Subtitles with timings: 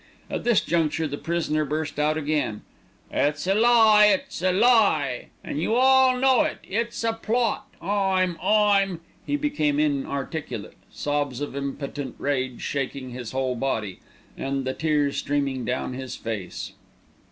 [0.31, 2.61] At this juncture the prisoner burst out again:
[3.11, 6.57] "It's a lie, it's a lie, an' you all know it!
[6.67, 7.67] It's a plot!
[7.79, 13.99] I'm I'm" He became inarticulate, sobs of impotent rage shaking his whole body,
[14.35, 16.71] and the tears streaming down his face.